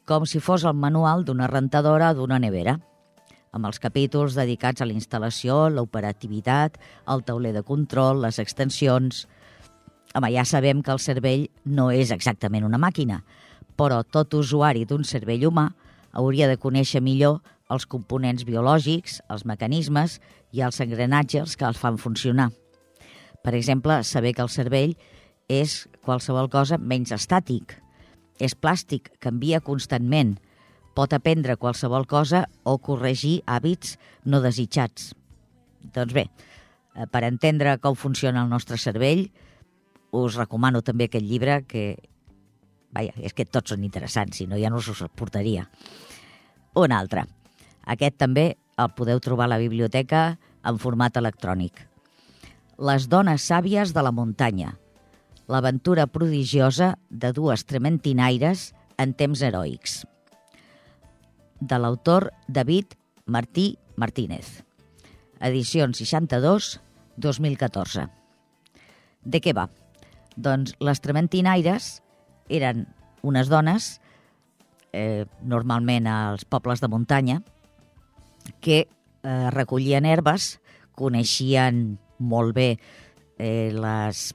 [0.06, 2.80] com si fos el manual d'una rentadora o d'una nevera,
[3.54, 6.80] amb els capítols dedicats a la instal·lació, l'operativitat,
[7.14, 9.28] el tauler de control, les extensions...
[10.14, 13.24] Home, ja sabem que el cervell no és exactament una màquina,
[13.74, 15.72] però tot usuari d'un cervell humà
[16.14, 17.40] hauria de conèixer millor
[17.74, 20.20] els components biològics, els mecanismes
[20.54, 22.52] i els engranatges que els fan funcionar.
[23.44, 24.94] Per exemple, saber que el cervell
[25.52, 27.74] és qualsevol cosa menys estàtic.
[28.40, 30.38] És plàstic, canvia constantment,
[30.94, 35.14] pot aprendre qualsevol cosa o corregir hàbits no desitjats.
[35.94, 36.28] Doncs bé,
[36.96, 39.30] eh, per entendre com funciona el nostre cervell,
[40.12, 41.98] us recomano també aquest llibre que,
[42.94, 45.68] vaja, és que tots són interessants, si no ja no us els portaria.
[46.76, 47.26] Un altre.
[47.86, 51.74] Aquest també el podeu trobar a la biblioteca en format electrònic.
[52.78, 54.78] Les dones sàvies de la muntanya–
[55.48, 60.04] l'aventura prodigiosa de dues trementinaires en temps heroics.
[61.64, 64.66] De l'autor David Martí Martínez.
[65.40, 66.82] Edició 62,
[67.16, 68.10] 2014.
[69.24, 69.70] De què va?
[70.36, 72.02] Doncs les trementinaires
[72.52, 72.82] eren
[73.24, 74.02] unes dones,
[74.92, 77.38] eh, normalment als pobles de muntanya,
[78.60, 80.58] que eh, recollien herbes,
[81.00, 82.68] coneixien molt bé
[83.38, 84.34] eh, les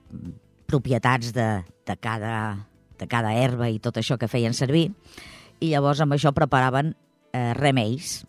[0.64, 1.50] propietats de,
[1.84, 2.64] de, cada,
[2.96, 4.88] de cada herba i tot això que feien servir,
[5.60, 6.94] i llavors amb això preparaven
[7.32, 8.24] eh, remeis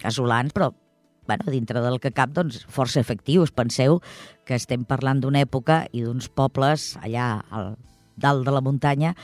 [0.00, 0.72] casolans, però
[1.26, 3.52] bueno, dintre del que cap, doncs, força efectius.
[3.54, 4.00] Penseu
[4.48, 7.76] que estem parlant d'una època i d'uns pobles allà al
[8.20, 9.14] dalt de la muntanya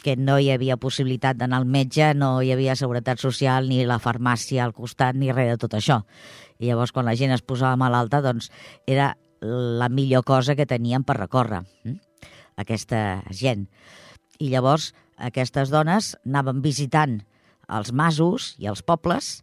[0.00, 4.00] que no hi havia possibilitat d'anar al metge, no hi havia seguretat social, ni la
[4.00, 6.00] farmàcia al costat, ni res de tot això.
[6.58, 8.48] I llavors, quan la gent es posava malalta, doncs
[8.86, 9.12] era
[9.42, 11.60] la millor cosa que tenien per recórrer.
[11.84, 12.00] Mm?
[12.60, 13.68] aquesta gent.
[14.40, 17.20] I llavors aquestes dones anaven visitant
[17.70, 19.40] els masos i els pobles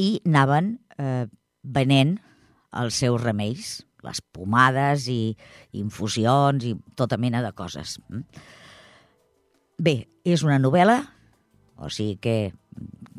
[0.00, 1.26] i anaven eh,
[1.62, 2.16] venent
[2.76, 5.36] els seus remeis, les pomades i
[5.76, 7.96] infusions i tota mena de coses.
[9.76, 11.00] Bé, és una novel·la,
[11.76, 12.38] o sigui que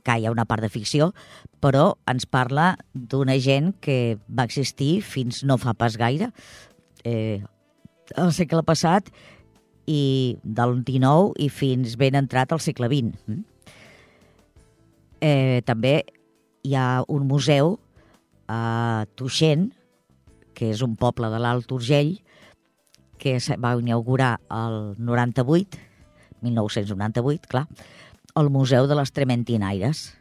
[0.07, 1.11] que hi ha una part de ficció,
[1.59, 6.32] però ens parla d'una gent que va existir fins no fa pas gaire,
[7.03, 7.43] eh,
[8.15, 9.11] al segle passat
[9.88, 13.20] i del XIX i fins ben entrat al segle XX.
[13.28, 13.43] Mm?
[15.22, 16.05] Eh, també
[16.63, 17.78] hi ha un museu
[18.47, 19.72] a Tuixent,
[20.53, 22.18] que és un poble de l'Alt Urgell,
[23.18, 25.80] que va inaugurar el 98,
[26.45, 27.65] 1998, clar,
[28.38, 30.13] el Museu de les Trementinaires,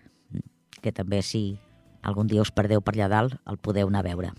[0.80, 1.58] que també, si
[2.06, 4.32] algun dia us perdeu per allà dalt, el podeu anar a veure.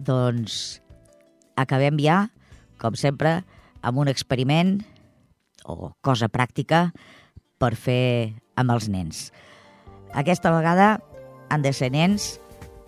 [0.00, 0.80] Doncs
[1.60, 2.26] acabem ja,
[2.80, 3.40] com sempre,
[3.80, 4.78] amb un experiment
[5.64, 6.90] o cosa pràctica
[7.60, 9.28] per fer amb els nens.
[10.16, 10.98] Aquesta vegada
[11.52, 12.38] han de ser nens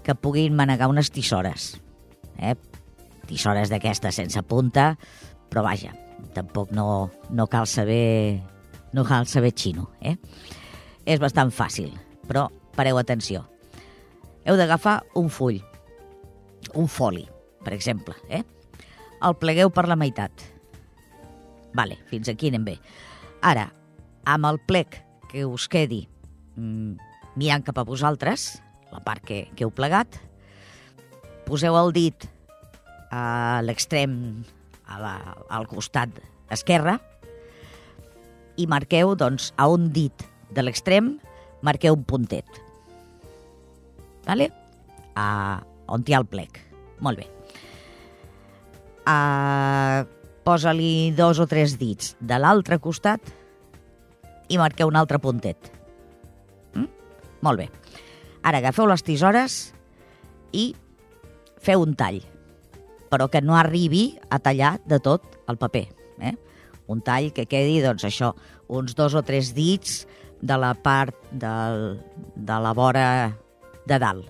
[0.03, 1.77] que puguin manegar unes tisores.
[2.39, 2.57] Eh?
[3.29, 4.95] Tisores d'aquestes sense punta,
[5.53, 5.93] però vaja,
[6.35, 8.41] tampoc no, no cal saber
[8.93, 9.91] no cal saber xino.
[10.01, 10.17] Eh?
[11.05, 11.93] És bastant fàcil,
[12.29, 13.45] però pareu atenció.
[14.45, 15.61] Heu d'agafar un full,
[16.75, 17.25] un foli,
[17.65, 18.17] per exemple.
[18.29, 18.43] Eh?
[19.23, 20.33] El plegueu per la meitat.
[21.73, 22.77] Vale, fins aquí anem bé.
[23.43, 23.71] Ara,
[24.25, 24.99] amb el plec
[25.31, 26.05] que us quedi
[26.57, 26.97] mm,
[27.41, 28.61] mirant cap a vosaltres,
[28.93, 30.19] la part que, que heu plegat,
[31.49, 32.29] poseu el dit
[33.13, 34.15] a l'extrem,
[34.93, 36.21] al costat
[36.53, 36.99] esquerre,
[38.61, 41.15] i marqueu, doncs, a un dit de l'extrem,
[41.65, 42.61] marqueu un puntet.
[44.27, 44.51] Vale?
[45.17, 46.61] A, on hi ha el plec.
[47.01, 47.29] Molt bé.
[49.09, 50.05] A,
[50.43, 53.29] Posa-li dos o tres dits de l'altre costat
[54.53, 55.71] i marqueu un altre puntet.
[56.77, 56.89] Mm?
[57.47, 57.69] Molt bé.
[58.45, 59.59] Ara agafeu les tisores
[60.53, 60.73] i
[61.63, 62.21] feu un tall,
[63.09, 65.87] però que no arribi a tallar de tot el paper.
[66.21, 66.35] Eh?
[66.93, 68.33] Un tall que quedi, doncs això,
[68.69, 70.03] uns dos o tres dits
[70.43, 72.03] de la part del,
[72.35, 73.07] de la vora
[73.87, 74.29] de dalt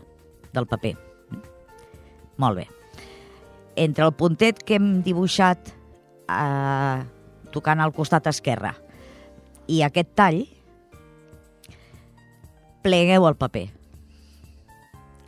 [0.52, 0.94] del paper.
[2.36, 2.68] Molt bé.
[3.80, 6.98] Entre el puntet que hem dibuixat eh,
[7.52, 8.74] tocant al costat esquerre
[9.70, 10.42] i aquest tall,
[12.82, 13.68] plegueu el paper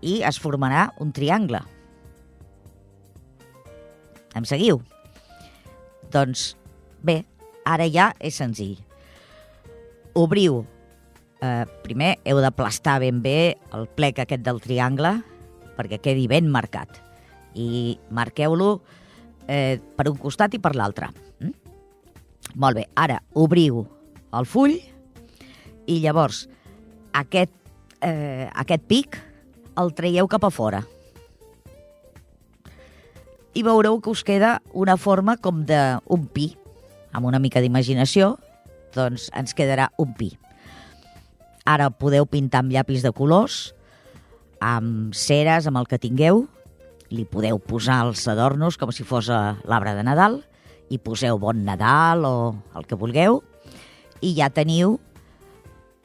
[0.04, 1.62] i es formarà un triangle.
[4.36, 4.82] Em seguiu?
[6.12, 6.52] Doncs
[7.02, 7.22] bé,
[7.64, 8.76] ara ja és senzill.
[10.14, 10.62] Obriu.
[11.44, 15.18] Eh, primer heu d'aplastar ben bé el plec aquest del triangle
[15.74, 17.00] perquè quedi ben marcat.
[17.54, 18.78] I marqueu-lo
[19.48, 21.10] eh, per un costat i per l'altre.
[21.40, 21.52] Mm?
[22.60, 23.84] Molt bé, ara obriu
[24.38, 24.74] el full
[25.86, 26.44] i llavors
[27.14, 27.52] aquest,
[28.02, 29.18] eh, aquest pic
[29.78, 30.82] el traieu cap a fora.
[33.54, 36.54] I veureu que us queda una forma com d'un pi.
[37.14, 38.34] Amb una mica d'imaginació,
[38.94, 40.32] doncs ens quedarà un pi.
[41.64, 43.74] Ara podeu pintar amb llapis de colors,
[44.60, 46.44] amb ceres, amb el que tingueu,
[47.14, 50.40] li podeu posar els adornos com si fos l'arbre de Nadal
[50.90, 52.36] i poseu Bon Nadal o
[52.74, 53.42] el que vulgueu
[54.24, 54.96] i ja teniu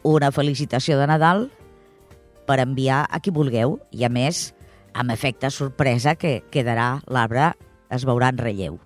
[0.04, 1.48] una felicitació de Nadal
[2.50, 4.50] per enviar a qui vulgueu i a més
[4.98, 7.54] amb efecte sorpresa que quedarà l'arbre
[7.94, 8.80] es veurà en relleu.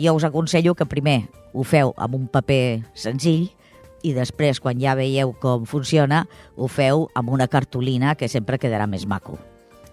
[0.00, 3.50] Jo us aconsello que primer ho feu amb un paper senzill
[4.02, 6.24] i després, quan ja veieu com funciona,
[6.56, 9.36] ho feu amb una cartolina que sempre quedarà més maco.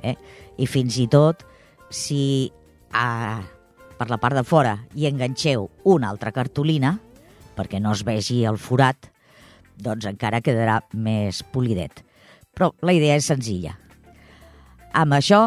[0.01, 0.15] Eh?
[0.57, 1.43] I fins i tot,
[1.93, 2.49] si
[2.89, 3.43] a,
[3.99, 6.97] per la part de fora hi enganxeu una altra cartolina,
[7.59, 9.09] perquè no es vegi el forat,
[9.79, 12.05] doncs encara quedarà més polidet.
[12.55, 13.75] Però la idea és senzilla.
[14.95, 15.41] Amb això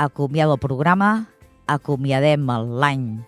[0.00, 1.28] acomiado el programa,
[1.68, 2.48] acomiadem
[2.80, 3.20] l'any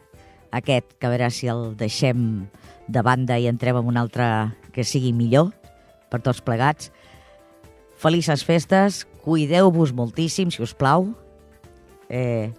[0.53, 2.49] aquest, que a veure si el deixem
[2.89, 4.27] de banda i entrem en un altre
[4.73, 5.53] que sigui millor
[6.13, 6.91] per tots plegats.
[8.01, 11.13] Felices festes, cuideu-vos moltíssim, si us plau,
[12.11, 12.51] eh,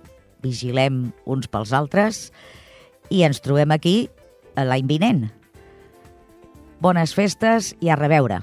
[0.43, 2.29] vigilem uns pels altres
[3.11, 4.09] i ens trobem aquí
[4.57, 5.27] l'any vinent.
[6.83, 8.41] Bones festes i a reveure.